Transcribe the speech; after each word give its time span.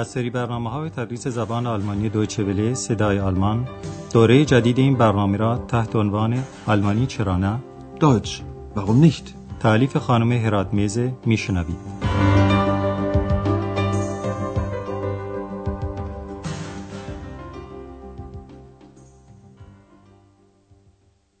از 0.00 0.08
سری 0.08 0.30
برنامه 0.30 0.70
های 0.70 0.90
تدریس 0.90 1.28
زبان 1.28 1.66
آلمانی 1.66 2.08
دویچه 2.08 2.44
وله 2.44 2.74
صدای 2.74 3.18
آلمان 3.20 3.68
دوره 4.12 4.44
جدید 4.44 4.78
این 4.78 4.96
برنامه 4.96 5.36
را 5.36 5.58
تحت 5.58 5.96
عنوان 5.96 6.44
آلمانی 6.66 7.06
چرا 7.06 7.36
نه 7.36 7.60
Deutsch, 8.00 8.42
warum 8.76 9.04
nicht? 9.06 9.34
تعلیف 9.60 9.96
خانم 9.96 10.32
هرات 10.32 10.74
میزه 10.74 11.12
میشنوید 11.26 11.76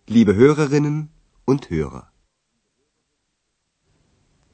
Liebe 0.08 0.34
Hörerinnen 0.34 1.08
und 1.44 1.70
Hörer. 1.70 2.02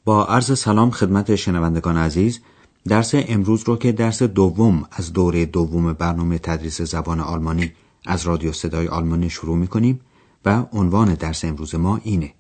با 0.05 0.25
عرض 0.25 0.59
سلام 0.59 0.91
خدمت 0.91 1.37
شنوندگان 1.37 1.97
عزیز 1.97 2.41
درس 2.89 3.15
امروز 3.15 3.63
رو 3.63 3.77
که 3.77 3.93
درس 3.93 4.23
دوم 4.23 4.85
از 4.91 5.13
دوره 5.13 5.47
دوم 5.47 5.93
برنامه 5.93 6.39
تدریس 6.39 6.83
زبان 6.83 7.21
آلمانی 7.21 7.73
از 8.07 8.27
رادیو 8.27 8.53
صدای 8.53 8.89
آلمانی 8.89 9.31
شروع 9.31 9.57
می 9.57 9.69
کنیم 9.69 10.01
و 10.45 10.67
عنوان 10.73 11.15
درس 11.15 11.45
امروز 11.45 11.75
ما 11.75 12.01
اینه. 12.05 12.35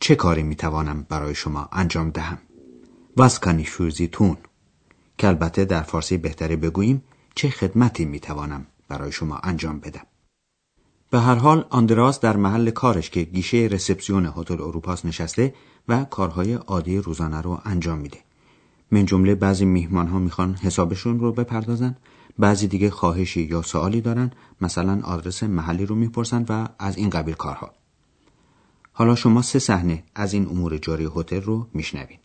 چه 0.00 0.14
کاری 0.14 0.42
می 0.42 0.56
توانم 0.56 1.06
برای 1.08 1.34
شما 1.34 1.68
انجام 1.72 2.10
دهم؟ 2.10 2.38
für 3.64 3.90
Sie 3.90 4.08
tun 4.16 4.36
که 5.18 5.28
البته 5.28 5.64
در 5.64 5.82
فارسی 5.82 6.16
بهتره 6.16 6.56
بگوییم 6.56 7.02
چه 7.34 7.50
خدمتی 7.50 8.04
می 8.04 8.20
توانم 8.20 8.66
برای 8.88 9.12
شما 9.12 9.36
انجام 9.36 9.80
بدم؟ 9.80 10.06
به 11.10 11.20
هر 11.20 11.34
حال 11.34 11.66
آندراس 11.70 12.20
در 12.20 12.36
محل 12.36 12.70
کارش 12.70 13.10
که 13.10 13.22
گیشه 13.22 13.56
رسپسیون 13.56 14.32
هتل 14.36 14.60
اروپاس 14.60 15.04
نشسته 15.04 15.54
و 15.88 16.04
کارهای 16.04 16.52
عادی 16.54 16.98
روزانه 16.98 17.40
رو 17.40 17.60
انجام 17.64 17.98
میده. 17.98 18.18
من 18.92 19.06
جمله 19.06 19.34
بعضی 19.34 19.64
میهمان 19.64 20.08
ها 20.08 20.18
می‌خوان 20.18 20.54
حسابشون 20.54 21.20
رو 21.20 21.32
بپردازن، 21.32 21.96
بعضی 22.38 22.68
دیگه 22.68 22.90
خواهشی 22.90 23.42
یا 23.42 23.62
سوالی 23.62 24.00
دارن، 24.00 24.30
مثلا 24.60 25.00
آدرس 25.04 25.42
محلی 25.42 25.86
رو 25.86 25.94
می‌پرسن 25.94 26.44
و 26.48 26.68
از 26.78 26.96
این 26.96 27.10
قبیل 27.10 27.34
کارها. 27.34 27.72
حالا 28.92 29.14
شما 29.14 29.42
سه 29.42 29.58
صحنه 29.58 30.04
از 30.14 30.32
این 30.32 30.46
امور 30.46 30.78
جاری 30.78 31.08
هتل 31.16 31.40
رو 31.42 31.66
میشنوین. 31.74 32.18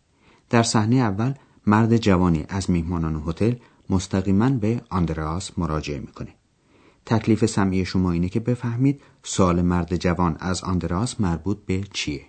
در 0.50 0.64
صحنه 0.64 0.96
اول 0.96 1.34
مرد 1.68 1.98
جوانی 1.98 2.46
از 2.50 2.70
میهمانان 2.70 3.24
هتل 3.28 3.54
مستقیما 3.90 4.50
به 4.50 4.82
آندراس 4.90 5.60
مراجعه 5.60 6.00
می‌کنه. 6.00 6.34
تکلیف 7.06 7.46
سمعی 7.46 7.86
شما 7.86 8.12
اینه 8.12 8.30
که 8.30 8.40
بفهمید 8.40 9.02
سوال 9.24 9.62
مرد 9.62 9.96
جوان 9.96 10.38
از 10.40 10.64
آندراس 10.64 11.22
مربوط 11.22 11.58
به 11.66 11.84
چیه. 11.94 12.22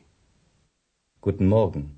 Guten 1.26 1.48
Morgen. 1.52 1.97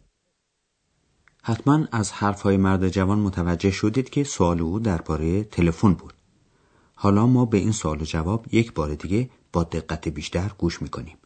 حتما 1.41 1.87
از 1.91 2.11
حرفهای 2.11 2.57
مرد 2.57 2.89
جوان 2.89 3.19
متوجه 3.19 3.71
شدید 3.71 4.09
که 4.09 4.23
سوال 4.23 4.61
او 4.61 4.79
درباره 4.79 5.43
تلفن 5.43 5.93
بود. 5.93 6.13
حالا 6.95 7.27
ما 7.27 7.45
به 7.45 7.57
این 7.57 7.71
سوال 7.71 8.01
و 8.01 8.05
جواب 8.05 8.45
یک 8.51 8.73
بار 8.73 8.95
دیگه 8.95 9.29
با 9.53 9.63
دقت 9.63 10.07
بیشتر 10.07 10.51
گوش 10.57 10.81
می‌کنیم. 10.81 11.17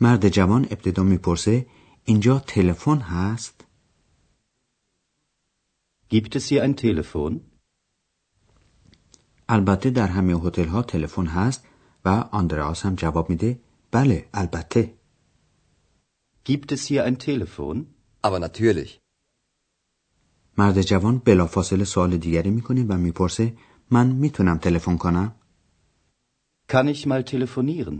مرد 0.00 0.28
جوان 0.28 0.64
ابتدا 0.64 1.02
می‌پرسه 1.02 1.66
اینجا 2.04 2.38
تلفن 2.38 2.98
هست؟ 2.98 3.64
Gibt 6.12 6.36
es 6.36 6.46
hier 6.48 6.62
ein 6.62 6.76
Telefon? 6.76 7.40
البته 9.48 9.90
در 9.90 10.06
همه 10.06 10.32
هتل 10.34 10.68
ها 10.68 10.82
تلفن 10.82 11.26
هست 11.26 11.64
و 12.04 12.08
آندراس 12.08 12.86
هم 12.86 12.94
جواب 12.94 13.30
میده 13.30 13.60
بله 13.90 14.28
البته. 14.34 14.94
Gibt 16.44 16.72
es 16.72 16.86
hier 16.86 17.04
ein 17.04 17.18
Telefon? 17.18 17.86
Aber 18.22 18.38
natürlich. 18.38 19.01
مرد 20.58 20.82
جوان 20.82 21.18
بلافاصله 21.18 21.84
سوال 21.84 22.16
دیگری 22.16 22.50
می‌کنه 22.50 22.84
و 22.88 22.98
می‌پرسه 22.98 23.52
من 23.90 24.06
می‌تونم 24.06 24.58
تلفن 24.58 24.96
کنم؟ 24.96 25.34
Kann 26.72 26.88
ich 26.94 27.06
mal 27.06 27.22
telefonieren? 27.22 27.98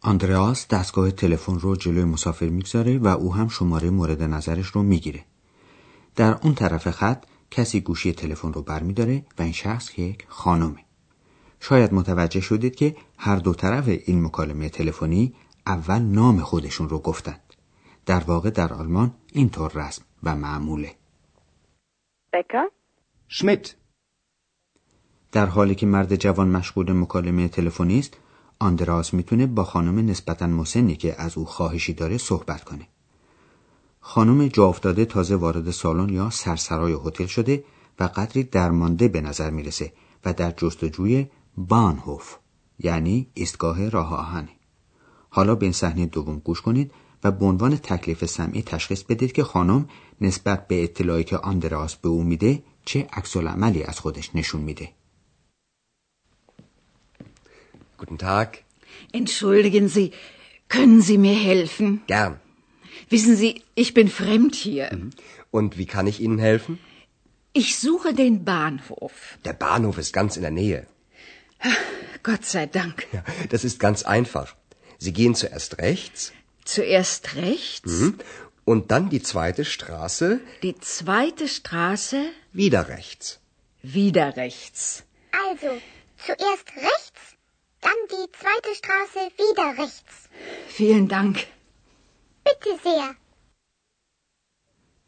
آندراس 0.00 0.68
دستگاه 0.68 1.10
تلفن 1.10 1.58
رو 1.58 1.76
جلوی 1.76 2.04
مسافر 2.04 2.48
می‌گذاره 2.48 2.98
و 2.98 3.06
او 3.06 3.34
هم 3.34 3.48
شماره 3.48 3.90
مورد 3.90 4.22
نظرش 4.22 4.66
رو 4.66 4.82
می‌گیره. 4.82 5.24
در 6.16 6.38
اون 6.42 6.54
طرف 6.54 6.90
خط 6.90 7.24
کسی 7.50 7.80
گوشی 7.80 8.12
تلفن 8.12 8.52
رو 8.52 8.62
برمیداره 8.62 9.24
و 9.38 9.42
این 9.42 9.52
شخص 9.52 9.98
یک 9.98 10.24
خانمه. 10.28 10.84
شاید 11.60 11.94
متوجه 11.94 12.40
شدید 12.40 12.74
که 12.74 12.96
هر 13.18 13.36
دو 13.36 13.54
طرف 13.54 13.88
این 13.88 14.24
مکالمه 14.24 14.68
تلفنی 14.68 15.34
اول 15.66 15.98
نام 15.98 16.40
خودشون 16.40 16.88
رو 16.88 16.98
گفتند. 16.98 17.40
در 18.06 18.20
واقع 18.20 18.50
در 18.50 18.72
آلمان 18.72 19.14
اینطور 19.32 19.72
رسم 19.72 20.02
و 20.26 20.36
معموله. 20.36 20.94
Becker? 22.34 22.66
Schmidt. 23.28 23.74
در 25.32 25.46
حالی 25.46 25.74
که 25.74 25.86
مرد 25.86 26.16
جوان 26.16 26.48
مشغول 26.48 26.92
مکالمه 26.92 27.48
تلفنی 27.48 27.98
است، 27.98 28.16
آندراس 28.58 29.14
می‌تونه 29.14 29.46
با 29.46 29.64
خانم 29.64 30.10
نسبتا 30.10 30.46
مسنی 30.46 30.96
که 30.96 31.22
از 31.22 31.38
او 31.38 31.44
خواهشی 31.44 31.92
داره 31.92 32.18
صحبت 32.18 32.64
کنه. 32.64 32.88
خانم 34.00 34.48
جا 34.48 34.66
افتاده 34.66 35.04
تازه 35.04 35.36
وارد 35.36 35.70
سالن 35.70 36.08
یا 36.08 36.30
سرسرای 36.30 36.92
هتل 37.04 37.26
شده 37.26 37.64
و 37.98 38.04
قدری 38.04 38.42
درمانده 38.42 39.08
به 39.08 39.20
نظر 39.20 39.50
می‌رسه 39.50 39.92
و 40.24 40.32
در 40.32 40.50
جستجوی 40.50 41.26
بانهوف 41.56 42.36
یعنی 42.78 43.30
ایستگاه 43.34 43.88
راه 43.88 44.14
آهنه. 44.14 44.48
حالا 45.30 45.54
به 45.54 45.66
این 45.66 45.72
صحنه 45.72 46.06
دوم 46.06 46.38
گوش 46.38 46.60
کنید 46.60 46.92
و 47.23 47.31
به 47.31 47.45
عنوان 47.45 47.77
تکلیف 47.77 48.25
سمعی 48.25 48.61
تشخیص 48.61 49.03
بدید 49.03 49.31
که 49.31 49.43
خانم 49.43 49.89
نسبت 50.21 50.67
به 50.67 50.83
اطلاعی 50.83 51.23
که 51.23 51.37
آندراس 51.37 51.95
به 51.95 52.09
او 52.09 52.23
میده 52.23 52.63
چه 52.85 53.07
عکس 53.13 53.37
عملی 53.37 53.83
از 53.83 53.99
خودش 53.99 54.35
نشون 54.35 54.61
میده. 54.61 54.89
Guten 58.01 58.17
Tag. 58.17 58.49
Entschuldigen 59.13 59.87
Sie, 59.95 60.07
können 60.75 61.01
Sie 61.07 61.19
mir 61.25 61.37
helfen? 61.51 61.89
Gern. 62.07 62.33
Wissen 63.13 63.35
Sie, 63.41 63.51
ich 63.83 63.93
bin 63.93 64.07
fremd 64.19 64.53
hier. 64.55 64.85
Und 65.51 65.77
wie 65.79 65.89
kann 65.93 66.07
ich 66.11 66.17
Ihnen 66.25 66.39
helfen? 66.39 66.79
Ich 67.53 67.69
suche 67.85 68.13
den 68.23 68.35
Bahnhof. 68.45 69.13
Der 69.45 69.53
Bahnhof 69.53 69.97
ist 70.03 70.13
ganz 70.19 70.31
in 70.37 70.43
der 70.47 70.55
Nähe. 70.61 70.87
Gott 72.23 72.45
sei 72.45 72.65
Dank. 72.65 72.97
Ja, 73.15 73.23
das 73.53 73.61
ist 73.69 73.77
ganz 73.79 73.99
einfach. 74.17 74.55
Sie 74.97 75.13
gehen 75.19 75.35
zuerst 75.35 75.71
rechts 75.87 76.21
Zuerst 76.74 77.22
rechts, 77.36 77.94
und 78.70 78.82
dann 78.90 79.04
die 79.14 79.22
zweite 79.30 79.64
Straße 79.64 80.28
die 80.66 80.76
zweite 80.94 81.46
Straße, 81.56 82.20
wieder 82.52 82.82
rechts. 82.94 83.26
wieder 83.98 84.28
rechts. 84.36 84.80
Also, 85.46 85.70
zuerst 86.26 86.68
rechts, 86.88 87.22
dann 87.86 88.00
die 88.14 88.26
zweite 88.40 88.72
Straße 88.80 89.20
wieder 89.42 89.68
rechts. 89.82 90.14
Vielen 90.78 91.06
Dank. 91.16 91.36
Bitte 92.46 92.72
sehr. 92.86 93.08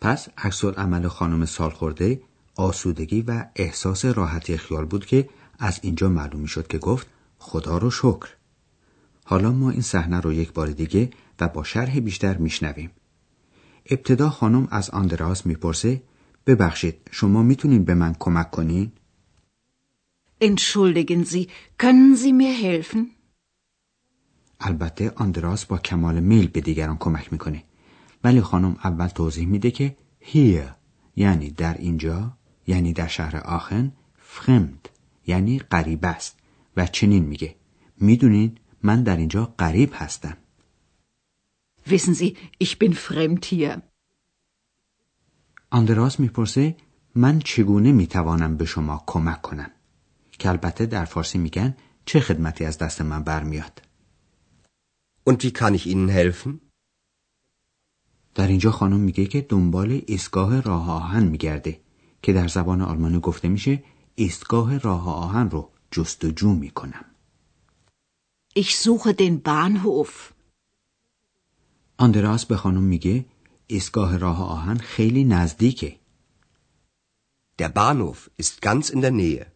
پس 0.01 0.29
عکس 0.39 0.65
عمل 0.65 1.09
خانم 1.09 1.45
سالخورده 1.47 2.21
آسودگی 2.55 3.23
و 3.23 3.45
احساس 3.57 4.05
راحتی 4.05 4.57
خیال 4.57 4.85
بود 4.85 5.07
که 5.07 5.29
از 5.59 5.81
اینجا 5.83 6.09
معلوم 6.09 6.47
شد 6.47 6.67
که 6.67 6.79
گفت 6.79 7.07
خدا 7.39 7.79
رو 7.79 7.91
شکر. 7.91 8.29
حالا 9.25 9.53
ما 9.53 9.71
این 9.71 9.83
صحنه 9.83 10.21
رو 10.21 10.33
یک 10.33 10.53
بار 10.53 10.67
دیگه 10.67 11.11
و 11.41 11.49
با 11.49 11.65
شرح 11.65 12.01
بیشتر 12.01 12.37
میشنویم. 12.37 12.91
ابتدا 13.91 14.31
خانم 14.31 14.69
از 14.71 14.91
آندراس 14.91 15.47
می‌پرسه 15.47 16.03
ببخشید 16.47 16.97
شما 17.11 17.43
می‌تونین 17.43 17.85
به 17.85 17.95
من 17.95 18.15
کمک 18.19 18.51
کنین؟ 18.51 18.93
Entschuldigen 20.41 21.25
Sie, 21.25 21.49
können 21.83 22.15
Sie 22.17 22.33
mir 22.33 22.55
helfen? 22.67 23.07
البته 24.61 25.13
آندراس 25.17 25.65
با 25.65 25.79
کمال 25.79 26.21
میل 26.21 26.47
به 26.47 26.61
دیگران 26.61 26.97
کمک 26.99 27.33
می‌کنه 27.33 27.65
ولی 28.25 28.41
خانم 28.41 28.77
اول 28.85 29.07
توضیح 29.07 29.47
میده 29.47 29.71
که 29.71 29.97
here 30.23 30.71
یعنی 31.17 31.51
در 31.51 31.75
اینجا 31.79 32.33
یعنی 32.67 32.93
در 32.93 33.07
شهر 33.07 33.37
آخن 33.37 33.93
فرمد 34.19 34.89
یعنی 35.27 35.59
غریب 35.59 36.05
است 36.05 36.39
و 36.77 36.87
چنین 36.87 37.25
میگه 37.25 37.55
می‌دونین 38.01 38.59
من 38.83 39.03
در 39.03 39.17
اینجا 39.17 39.55
غریب 39.59 39.91
هستم 39.95 40.37
Wissen 41.91 42.15
Sie, 42.21 42.31
ich 42.65 42.73
bin 42.79 42.93
fremd 42.95 43.45
hier. 43.45 43.83
آندراس 45.71 46.21
می‌پرسه 46.21 46.77
من 47.15 47.39
چگونه 47.39 47.93
می‌توانم 47.93 48.57
به 48.57 48.65
شما 48.65 49.05
کمک 49.07 49.43
کنم 49.43 49.71
که 50.39 50.49
البته 50.49 50.87
در 50.87 51.05
فارسی 51.05 51.39
میگن 51.39 51.77
چه 52.05 52.21
خدمتی 52.21 52.65
از 52.65 52.79
دست 52.79 53.03
من 53.03 53.23
برمیاد 53.23 53.83
Und 55.31 55.43
wie 55.45 55.53
kann 55.53 55.75
ich 55.75 55.87
Ihnen 55.87 56.09
helfen? 56.09 56.61
در 58.35 58.47
اینجا 58.47 58.71
خانم 58.71 59.01
میگه 59.01 59.27
که 59.27 59.41
دنبال 59.41 60.03
ایستگاه 60.07 60.61
راه 60.61 60.91
آهن 60.91 61.25
میگرده 61.25 61.81
که 62.23 62.33
در 62.33 62.49
زبان 62.49 62.83
آلمانی 62.83 63.21
گفته 63.21 63.49
میشه 63.49 63.85
ایستگاه 64.15 64.79
راه 64.79 65.09
آهن 65.09 65.51
رو 65.51 65.71
جستجو 65.91 66.53
می‌کنم 66.53 67.05
Ich 68.57 68.77
suche 68.77 69.13
den 69.13 69.43
Bahnhof. 69.43 70.33
آندراس 72.01 72.47
به 72.47 72.57
خانم 72.57 72.83
میگه 72.83 73.25
ایستگاه 73.67 74.17
راه 74.17 74.43
آهن 74.43 74.77
خیلی 74.77 75.25
نزدیکه 75.25 75.97
Der 77.63 77.69
Bahnhof 77.69 78.31
ist 78.43 78.63
ganz 78.63 78.91
in 78.91 79.01
der 79.01 79.11
Nähe. 79.11 79.47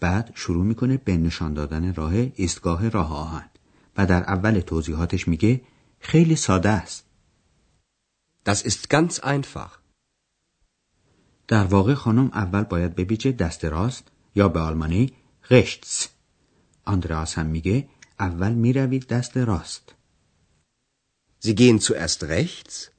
بعد 0.00 0.32
شروع 0.34 0.64
می‌کنه 0.64 0.96
به 0.96 1.16
نشان 1.16 1.54
دادن 1.54 1.94
راه 1.94 2.12
ایستگاه 2.34 2.88
راه 2.88 3.12
آهن 3.12 3.50
و 3.96 4.06
در 4.06 4.22
اول 4.22 4.60
توضیحاتش 4.60 5.28
میگه 5.28 5.60
خیلی 6.00 6.36
ساده 6.36 6.68
است 6.68 7.04
Das 8.48 8.62
ist 8.62 8.88
ganz 8.90 9.20
einfach. 9.20 9.78
در 11.48 11.64
واقع 11.64 11.94
خانم 11.94 12.30
اول 12.34 12.62
باید 12.62 12.94
بپیچه 12.94 13.32
دست 13.32 13.64
راست 13.64 14.08
یا 14.34 14.48
به 14.48 14.60
آلمانی 14.60 15.12
rechts 15.50 16.06
آندراس 16.84 17.38
هم 17.38 17.46
میگه 17.46 17.88
اول 18.20 18.52
می‌روید 18.52 19.06
دست 19.06 19.36
راست 19.36 19.97
Sie 21.44 21.54
gehen 21.54 21.78
zuerst 21.78 22.22
rechts, 22.22 22.90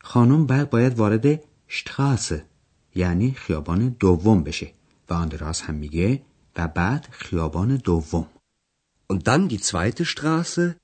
خانم 0.00 0.46
بعد 0.46 0.70
باید 0.70 0.98
وارد 0.98 1.44
شتراسه 1.68 2.46
یعنی 2.94 3.32
خیابان 3.32 3.88
دوم 3.88 4.44
بشه. 4.44 4.72
و 5.08 5.14
آندراس 5.14 5.62
هم 5.62 5.74
میگه 5.74 6.22
و 6.56 6.68
بعد 6.68 7.08
خیابان 7.10 7.76
دوم. 7.76 8.28
Und 9.12 9.26
dann 9.28 9.48
die 9.48 9.60
zweite 9.60 10.04
Straße, 10.04 10.74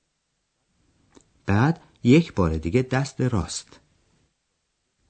بعد 1.45 1.81
یک 2.03 2.33
بار 2.33 2.57
دیگه 2.57 2.81
دست 2.81 3.21
راست. 3.21 3.79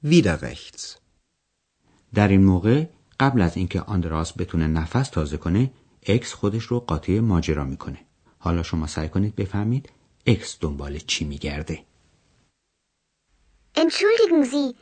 Wieder 0.04 0.42
rechts. 0.42 0.96
در 2.14 2.28
این 2.28 2.44
موقع 2.44 2.86
قبل 3.20 3.40
از 3.40 3.56
اینکه 3.56 3.80
آندراس 3.80 4.32
بتونه 4.38 4.66
نفس 4.66 5.08
تازه 5.08 5.36
کنه 5.36 5.70
اکس 6.02 6.32
خودش 6.32 6.64
رو 6.64 6.80
قاطی 6.80 7.20
ماجرا 7.20 7.64
می‌کنه. 7.64 7.98
حالا 8.38 8.62
شما 8.62 8.86
سعی 8.86 9.08
کنید 9.08 9.36
بفهمید 9.36 9.88
اکس 10.27 10.57
دنبال 10.59 10.97
چی 10.99 11.25
میگرده 11.25 11.85
Entschuldigen 13.75 14.43
Sie, 14.53 14.75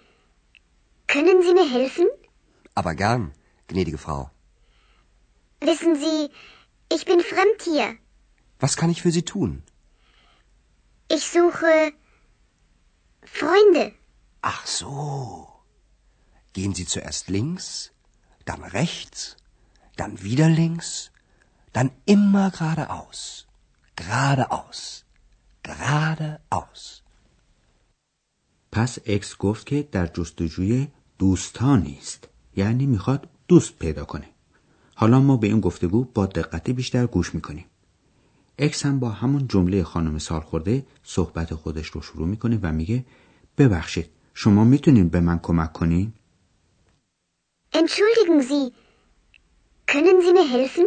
können 1.07 1.41
Sie 1.45 1.53
mir 1.53 1.69
helfen? 1.79 2.07
Aber 2.75 2.94
gern, 2.95 3.33
gnädige 3.68 3.97
Frau. 3.97 4.29
Wissen 5.62 5.95
Sie, 6.03 6.29
ich 6.95 7.06
bin 7.06 7.21
fremd 7.21 7.62
hier. 7.63 7.97
Was 8.59 8.75
kann 8.75 8.89
ich 8.94 9.01
für 9.01 9.12
Sie 9.12 9.23
tun? 9.23 9.63
Ich 11.15 11.23
suche 11.35 11.94
Freunde. 13.23 13.94
Ach 14.41 14.65
so. 14.68 15.47
Gehen 16.53 16.73
Sie 16.75 16.85
zuerst 16.85 17.29
links, 17.29 17.91
dann 18.45 18.63
rechts, 18.63 19.38
dann 19.95 20.21
wieder 20.21 20.50
links, 20.50 21.12
dann 21.73 21.91
immer 22.06 22.51
geradeaus. 22.51 23.47
Geradeaus. 23.95 25.04
Geradeaus. 25.66 27.02
پس 28.72 28.98
اکس 29.06 29.36
گفت 29.36 29.66
که 29.66 29.88
در 29.92 30.06
جستجوی 30.06 30.88
دوستانی 31.18 31.98
است 31.98 32.28
یعنی 32.56 32.86
می‌خواد 32.86 33.28
دوست 33.48 33.78
پیدا 33.78 34.04
کنه 34.04 34.28
حالا 34.94 35.20
ما 35.20 35.36
به 35.36 35.46
این 35.46 35.60
گفتگو 35.60 36.04
با 36.04 36.26
دقت 36.26 36.70
بیشتر 36.70 37.06
گوش 37.06 37.34
می‌کنیم 37.34 37.66
اکس 38.58 38.86
هم 38.86 39.00
با 39.00 39.10
همون 39.10 39.48
جمله 39.48 39.84
خانم 39.84 40.18
سالخورده 40.18 40.86
صحبت 41.02 41.54
خودش 41.54 41.86
رو 41.86 42.02
شروع 42.02 42.28
می‌کنه 42.28 42.58
و 42.62 42.72
میگه 42.72 43.04
ببخشید 43.58 44.10
شما 44.34 44.64
می‌تونین 44.64 45.08
به 45.08 45.20
من 45.20 45.38
کمک 45.38 45.72
کنین؟ 45.72 46.12
Entschuldigen 47.72 48.40
Sie, 48.50 48.64
können 49.92 50.19
Sie 50.24 50.32
mir 50.38 50.48
helfen? 50.56 50.86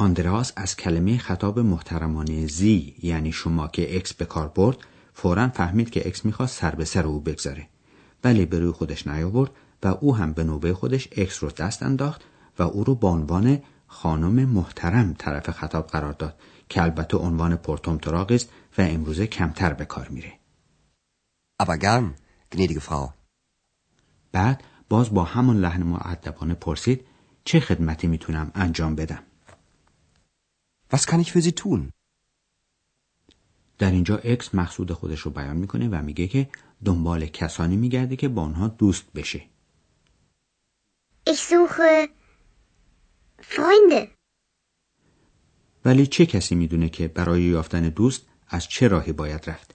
آندراس 0.00 0.52
از 0.56 0.76
کلمه 0.76 1.18
خطاب 1.18 1.58
محترمانه 1.58 2.46
Sie 2.46 2.94
یعنی 3.02 3.32
شما 3.32 3.68
که 3.68 3.96
اکس 3.96 4.14
به 4.14 4.24
کار 4.24 4.48
برد 4.48 4.76
فورا 5.14 5.48
فهمید 5.48 5.90
که 5.90 6.06
اکس 6.06 6.24
می‌خواست 6.24 6.60
سر 6.60 6.74
به 6.74 6.84
سر 6.84 7.06
او 7.06 7.20
بگذاره. 7.20 7.68
ولی 8.24 8.46
به 8.46 8.58
روی 8.58 8.70
خودش 8.70 9.06
نیاورد 9.06 9.50
و 9.82 9.88
او 9.88 10.16
هم 10.16 10.32
به 10.32 10.44
نوبه 10.44 10.74
خودش 10.74 11.08
اکس 11.12 11.42
رو 11.42 11.50
دست 11.50 11.82
انداخت 11.82 12.22
و 12.58 12.62
او 12.62 12.84
رو 12.84 12.94
به 12.94 13.06
عنوان 13.06 13.62
خانم 13.86 14.48
محترم 14.48 15.14
طرف 15.18 15.50
خطاب 15.50 15.86
قرار 15.86 16.12
داد 16.12 16.40
که 16.68 16.82
البته 16.82 17.16
عنوان 17.16 17.56
پرطمطراقی 17.56 18.32
است 18.32 18.48
و 18.78 18.82
امروزه 18.82 19.26
کمتر 19.26 19.72
به 19.72 19.84
کار 19.84 20.08
میره. 20.08 20.32
Aber 21.62 21.76
gern, 21.76 22.14
gnädige 22.54 22.80
Frau. 22.80 23.08
بعد 24.32 24.64
باز 24.88 25.14
با 25.14 25.24
همون 25.24 25.56
لحن 25.56 25.82
مؤدبانه 25.82 26.54
پرسید 26.54 27.06
چه 27.44 27.60
خدمتی 27.60 28.06
می‌تونم 28.06 28.50
انجام 28.54 28.94
بدم؟ 28.94 29.22
Was 30.90 31.06
kann 31.06 31.20
ich 31.20 31.32
für 31.32 31.42
Sie 31.42 31.54
tun? 31.54 31.92
در 33.78 33.90
اینجا 33.90 34.16
اکس 34.16 34.54
مقصود 34.54 34.92
خودش 34.92 35.20
رو 35.20 35.30
بیان 35.30 35.56
می‌کنه 35.56 35.88
و 35.88 36.02
میگه 36.02 36.28
که 36.28 36.48
دنبال 36.84 37.26
کسانی 37.26 37.76
میگرده 37.76 38.16
که 38.16 38.28
با 38.28 38.42
آنها 38.42 38.68
دوست 38.68 39.12
بشه 39.14 39.42
Ich 41.28 41.40
suche 41.50 42.08
Freunde. 43.42 44.08
ولی 45.84 46.06
چه 46.06 46.26
کسی 46.26 46.54
می‌دونه 46.54 46.88
که 46.88 47.08
برای 47.08 47.42
یافتن 47.42 47.88
دوست 47.88 48.26
از 48.48 48.68
چه 48.68 48.88
راهی 48.88 49.12
باید 49.12 49.50
رفت 49.50 49.74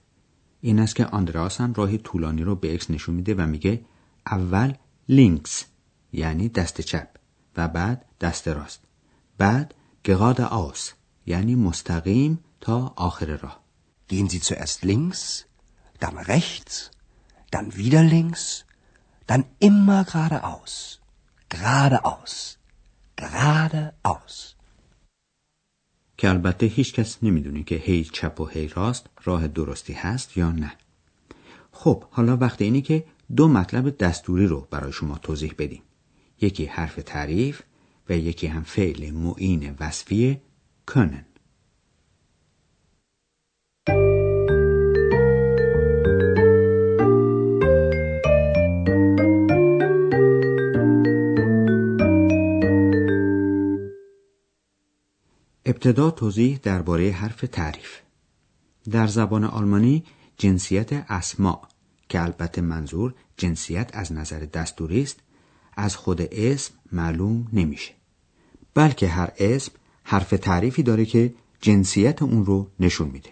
این 0.62 0.80
است 0.80 0.96
که 0.96 1.06
آندراس 1.06 1.62
هم 1.62 1.74
راهی 1.74 1.98
طولانی 1.98 2.44
رو 2.44 2.56
به 2.56 2.74
اکس 2.74 2.92
نشون 2.92 3.16
میده 3.16 3.36
و 3.36 3.48
میگه 3.48 3.86
اول 4.26 4.74
لینکس 5.10 5.66
یعنی 6.14 6.50
دست 6.50 6.82
چپ 6.82 7.08
و 7.58 7.68
بعد 7.68 8.06
دست 8.22 8.48
راست 8.48 8.82
بعد 9.38 9.76
گراد 10.04 10.42
آس 10.42 10.94
یعنی 11.26 11.56
مستقیم 11.56 12.40
تا 12.62 12.94
آخر 12.96 13.26
راه 13.26 13.66
Gehen 14.08 14.30
Sie 14.30 14.40
zuerst 14.40 14.84
links, 14.84 15.48
dann 16.00 16.18
rechts, 16.18 16.92
dann 17.50 17.76
wieder 17.76 18.04
links, 18.04 18.66
dann 19.30 19.44
immer 19.60 20.04
geradeaus. 20.04 21.02
Geradeaus. 21.50 22.58
Geradeaus. 23.16 24.56
که 26.18 26.30
البته 26.30 26.66
هیچ 26.66 26.94
کس 26.94 27.24
نمی‌دونه 27.24 27.64
که 27.64 27.76
هی 27.76 28.04
چپ 28.04 28.42
و 28.42 28.46
هی 28.46 28.68
راست 28.68 29.06
راه 29.24 29.48
درستی 29.48 29.94
هست 29.94 30.38
یا 30.38 30.52
نه 30.52 30.72
خب 31.72 32.04
حالا 32.12 32.38
وقت 32.38 32.62
اینه 32.62 32.82
که 32.82 33.06
دو 33.36 33.48
مطلب 33.48 33.98
دستوری 33.98 34.48
رو 34.48 34.68
برای 34.72 34.92
شما 34.92 35.18
توضیح 35.18 35.54
بدیم 35.58 35.82
یکی 36.42 36.66
حرف 36.66 36.96
تعریف 36.96 37.62
و 38.10 38.18
یکی 38.18 38.48
هم 38.48 38.64
فعل 38.64 39.12
معین 39.12 39.76
وصفی 39.80 40.42
کنن 40.88 41.26
ابتدا 55.66 56.12
توضیح 56.12 56.60
درباره 56.64 57.12
حرف 57.12 57.42
تعریف. 57.52 58.00
در 58.92 59.08
زبان 59.08 59.44
آلمانی 59.44 60.04
جنسیت 60.38 60.94
اسما 61.12 61.62
که 62.10 62.22
البته 62.22 62.62
منظور 62.62 63.14
جنسیت 63.38 63.90
از 63.94 64.14
نظر 64.14 64.40
دستوری 64.40 65.02
است 65.02 65.20
از 65.78 65.96
خود 65.96 66.22
اسم 66.22 66.74
معلوم 66.92 67.48
نمیشه. 67.54 67.94
بلکه 68.74 69.08
هر 69.08 69.32
اسم 69.38 69.72
حرف 70.08 70.30
تعریفی 70.30 70.84
داره 70.84 71.06
که 71.06 71.36
جنسیت 71.62 72.22
اون 72.22 72.46
رو 72.46 72.72
نشون 72.80 73.08
میده. 73.08 73.30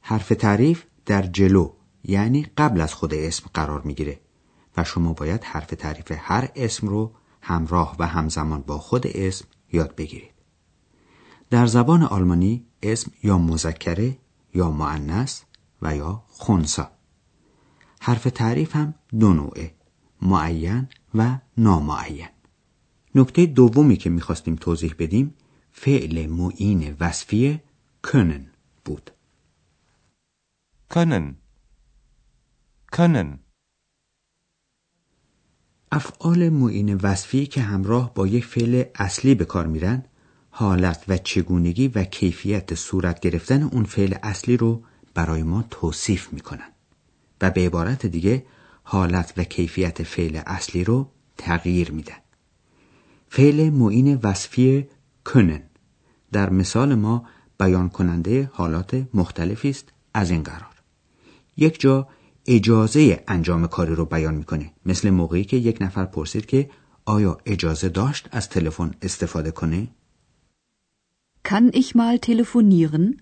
حرف 0.00 0.28
تعریف 0.28 0.84
در 1.06 1.22
جلو 1.22 1.72
یعنی 2.04 2.46
قبل 2.56 2.80
از 2.80 2.94
خود 2.94 3.14
اسم 3.14 3.50
قرار 3.54 3.80
می‌گیره 3.82 4.20
و 4.76 4.84
شما 4.84 5.12
باید 5.12 5.44
حرف 5.44 5.66
تعریف 5.66 6.12
هر 6.16 6.48
اسم 6.56 6.88
رو 6.88 7.14
همراه 7.42 7.96
و 7.98 8.06
همزمان 8.06 8.60
با 8.60 8.78
خود 8.78 9.06
اسم 9.06 9.44
یاد 9.72 9.94
بگیرید. 9.94 10.34
در 11.50 11.66
زبان 11.66 12.02
آلمانی 12.02 12.66
اسم 12.82 13.12
یا 13.22 13.38
مذکره 13.38 14.18
یا 14.54 14.70
معنس 14.70 15.44
و 15.82 15.96
یا 15.96 16.24
خونسا. 16.28 16.90
حرف 18.00 18.24
تعریف 18.24 18.76
هم 18.76 18.94
دو 19.18 19.32
نوعه 19.32 19.74
معین 20.22 20.88
و 21.14 21.38
نامعین. 21.56 22.28
نکته 23.14 23.46
دومی 23.46 23.96
که 23.96 24.10
می‌خواستیم 24.10 24.56
توضیح 24.56 24.94
بدیم 24.98 25.34
فعل 25.72 26.26
معین 26.26 26.96
وصفی 27.00 27.60
کنن 28.02 28.46
بود 28.84 29.10
Können. 30.94 31.26
Können. 32.92 33.38
افعال 35.92 36.48
معین 36.48 36.94
وصفی 36.94 37.46
که 37.46 37.60
همراه 37.60 38.14
با 38.14 38.26
یک 38.26 38.44
فعل 38.44 38.84
اصلی 38.94 39.34
به 39.34 39.44
کار 39.44 39.66
میرن 39.66 40.04
حالت 40.50 41.04
و 41.08 41.16
چگونگی 41.16 41.88
و 41.88 42.04
کیفیت 42.04 42.74
صورت 42.74 43.20
گرفتن 43.20 43.62
اون 43.62 43.84
فعل 43.84 44.14
اصلی 44.22 44.56
رو 44.56 44.82
برای 45.14 45.42
ما 45.42 45.64
توصیف 45.70 46.32
می‌کنن 46.32 46.72
و 47.40 47.50
به 47.50 47.66
عبارت 47.66 48.06
دیگه 48.06 48.46
حالت 48.82 49.32
و 49.36 49.44
کیفیت 49.44 50.02
فعل 50.02 50.40
اصلی 50.46 50.84
رو 50.84 51.10
تغییر 51.38 51.90
میدن 51.90 52.18
فعل 53.32 53.70
معین 53.70 54.18
وصفی 54.22 54.86
کنن. 55.24 55.62
در 56.32 56.50
مثال 56.50 56.94
ما 56.94 57.26
بیان 57.58 57.88
کننده 57.88 58.50
حالات 58.52 59.06
مختلفی 59.14 59.70
است 59.70 59.92
از 60.14 60.30
این 60.30 60.42
قرار. 60.42 60.74
یک 61.56 61.80
جا 61.80 62.08
اجازه 62.46 63.24
انجام 63.28 63.66
کاری 63.66 63.94
رو 63.94 64.04
بیان 64.04 64.34
می‌کنه. 64.34 64.72
مثل 64.86 65.10
موقعی 65.10 65.44
که 65.44 65.56
یک 65.56 65.78
نفر 65.80 66.04
پرسید 66.04 66.46
که 66.46 66.70
آیا 67.04 67.38
اجازه 67.46 67.88
داشت 67.88 68.28
از 68.32 68.48
تلفن 68.48 68.90
استفاده 69.02 69.50
کنه؟ 69.50 69.88
Kann 71.48 71.70
ich 71.72 71.94
mal 71.94 72.18
telefonieren? 72.28 73.20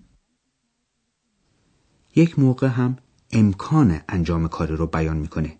یک 2.15 2.39
موقع 2.39 2.67
هم 2.67 2.97
امکان 3.31 3.99
انجام 4.09 4.47
کاری 4.47 4.75
رو 4.75 4.87
بیان 4.87 5.17
می‌کنه. 5.17 5.57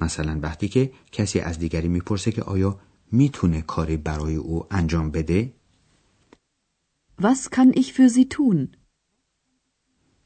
مثلا 0.00 0.38
وقتی 0.42 0.68
که 0.68 0.92
کسی 1.12 1.40
از 1.40 1.58
دیگری 1.58 1.88
می‌پرسه 1.88 2.32
که 2.32 2.42
آیا 2.42 2.80
می‌تونه 3.12 3.62
کاری 3.62 3.96
برای 3.96 4.34
او 4.36 4.66
انجام 4.70 5.10
بده 5.10 5.52
Was 7.20 7.50
kann 7.50 7.72
ich 7.72 7.92
für 7.92 8.08
Sie 8.08 8.28
tun? 8.28 8.68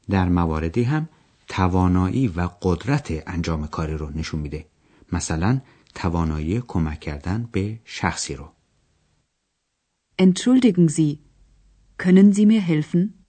در 0.09 0.29
مواردی 0.29 0.83
هم 0.83 1.09
توانایی 1.47 2.27
و 2.27 2.49
قدرت 2.61 3.23
انجام 3.27 3.67
کاری 3.67 3.93
رو 3.93 4.09
نشون 4.09 4.39
میده 4.39 4.65
مثلا 5.11 5.61
توانایی 5.95 6.61
کمک 6.61 6.99
کردن 6.99 7.49
به 7.51 7.79
شخصی 7.85 8.35
رو 8.35 8.51
Entschuldigen 10.21 10.87
Sie, 10.87 11.19
können 11.97 12.33
Sie 12.33 12.45
mir 12.45 12.61
helfen? 12.61 13.20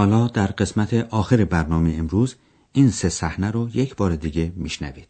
حالا 0.00 0.26
در 0.26 0.46
قسمت 0.46 0.94
آخر 0.94 1.44
برنامه 1.44 1.94
امروز 1.98 2.36
این 2.72 2.90
سه 2.90 3.08
صحنه 3.08 3.50
رو 3.50 3.70
یک 3.74 3.96
بار 3.96 4.16
دیگه 4.16 4.52
میشنوید. 4.56 5.08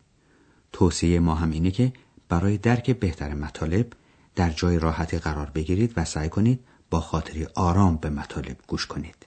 توصیه 0.73 1.21
ما 1.21 1.35
هم 1.35 1.51
اینه 1.51 1.71
که 1.71 1.93
برای 2.29 2.59
درک 2.59 2.91
بهتر 2.91 3.35
مطالب 3.35 3.93
در 4.35 4.51
جای 4.51 4.79
راحتی 4.79 5.19
قرار 5.19 5.51
بگیرید 5.51 5.93
و 5.97 6.05
سعی 6.05 6.29
کنید 6.29 6.61
با 6.91 7.01
خاطری 7.01 7.47
آرام 7.55 7.97
به 7.97 8.11
مطالب 8.11 8.57
گوش 8.67 8.87
کنید. 8.87 9.27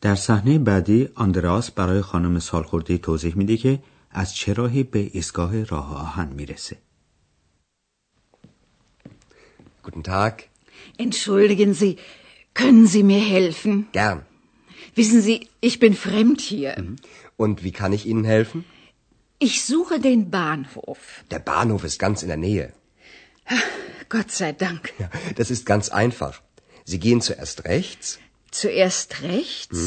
در 0.00 0.14
صحنه 0.14 0.58
بعدی 0.58 1.08
آندراس 1.14 1.70
برای 1.70 2.02
خانم 2.02 2.38
سالخوردی 2.38 2.98
توضیح 2.98 3.36
میده 3.36 3.56
که 3.56 3.82
از 4.10 4.34
چه 4.34 4.52
راهی 4.52 4.82
به 4.82 5.10
ایستگاه 5.12 5.64
راه 5.64 5.96
آهن 5.96 6.28
میرسه. 6.28 6.76
Guten 9.84 10.02
Tag. 10.02 10.34
Entschuldigen 10.98 11.74
Sie, 11.74 11.96
können 12.54 12.86
Sie 12.86 13.02
mir 13.02 13.22
helfen? 13.36 13.74
Gern. 13.92 14.20
Wissen 14.96 15.20
Sie, 15.26 15.48
ich 15.68 15.78
bin 15.84 15.94
fremd 15.94 16.40
hier. 16.40 16.70
Und 17.36 17.64
wie 17.64 17.72
kann 17.72 17.92
ich 17.92 18.06
Ihnen 18.06 18.24
helfen? 18.24 18.64
Ich 19.38 19.64
suche 19.64 19.98
den 19.98 20.30
Bahnhof. 20.30 21.24
Der 21.32 21.40
Bahnhof 21.40 21.82
ist 21.84 21.98
ganz 21.98 22.22
in 22.22 22.28
der 22.28 22.42
Nähe. 22.48 22.72
Gott 24.08 24.30
sei 24.30 24.52
Dank. 24.52 24.92
Ja, 24.98 25.08
das 25.36 25.50
ist 25.50 25.64
ganz 25.66 25.88
einfach. 25.88 26.34
Sie 26.84 27.00
gehen 27.06 27.20
zuerst 27.20 27.64
rechts 27.64 28.18
Zuerst 28.50 29.22
rechts, 29.22 29.80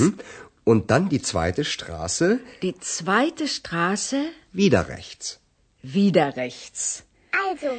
und 0.64 0.90
dann 0.92 1.10
die 1.10 1.22
zweite 1.22 1.64
Straße 1.64 2.40
die 2.62 2.76
zweite 2.80 3.48
Straße, 3.48 4.20
wieder 4.54 4.88
rechts. 4.90 5.40
wieder 5.84 6.36
rechts. 6.44 7.04
Also, 7.48 7.72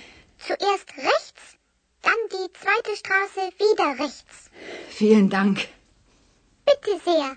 zuerst 0.47 0.89
rechts, 1.11 1.43
dann 2.07 2.21
die 2.35 2.49
zweite 2.61 2.93
Straße 3.03 3.43
wieder 3.65 3.89
rechts. 4.05 4.37
Vielen 5.01 5.29
Dank. 5.37 5.57
Bitte 6.69 6.93
sehr. 7.05 7.37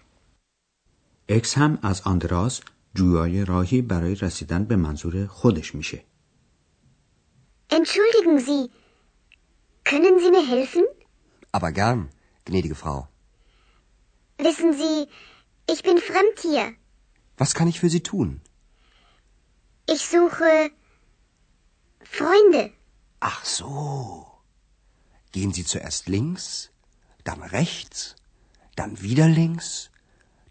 اکس 1.30 1.58
هم 1.58 1.80
از 1.82 2.02
آندراس 2.02 2.62
جویای 2.96 3.46
راهی 3.46 3.82
برای 3.82 4.16
رسیدن 4.16 4.64
به 4.66 4.76
منظور 4.76 5.28
خودش 5.28 5.76
میشه. 5.76 6.04
Entschuldigen 7.72 8.40
Sie, 8.40 8.70
können 9.86 10.16
Sie 10.20 10.32
mir 10.32 10.46
helfen? 10.56 10.84
Aber 11.52 11.72
gern, 11.72 12.10
gnädige 12.46 12.76
Frau. 12.76 13.08
Wissen 14.39 14.73
Sie, 14.73 15.09
ich 15.73 15.83
bin 15.83 15.99
fremd 15.99 16.39
hier. 16.43 16.75
Was 17.39 17.55
kann 17.55 17.69
ich 17.69 17.81
für 17.81 17.91
Sie 17.91 18.03
tun? 18.03 18.41
Ich 19.87 20.03
suche 20.15 20.71
Freunde. 22.17 22.73
Ach 23.21 23.45
so. 23.45 24.27
Gehen 25.33 25.53
Sie 25.53 25.65
zuerst 25.65 26.09
links, 26.09 26.71
dann 27.25 27.43
rechts, 27.43 28.17
dann 28.77 29.03
wieder 29.03 29.29
links, 29.29 29.91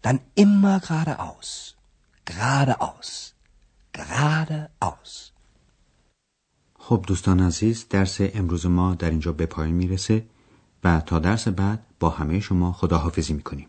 dann 0.02 0.20
immer 0.34 0.80
geradeaus. 0.80 1.76
Geradeaus. 2.24 3.34
Geradeaus. 3.92 5.32
خب 6.78 7.04
دوستان 7.06 7.40
عزیز 7.40 7.88
درس 7.88 8.16
امروز 8.20 8.66
ما 8.66 8.94
در 8.94 9.10
اینجا 9.10 9.32
به 9.32 9.46
پایان 9.46 9.74
می‌رسه 9.74 10.26
و 10.84 11.00
تا 11.00 11.18
درس 11.18 11.48
بعد 11.48 11.86
با 12.00 12.10
همه 12.10 12.40
شما 12.40 12.72
خداحافظی 12.72 13.32
می‌کنیم. 13.32 13.68